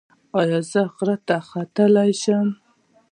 ایا 0.39 0.59
زه 0.71 0.81
غره 0.95 1.17
ته 1.27 1.35
وختلی 1.47 2.11
شم؟ 2.21 2.47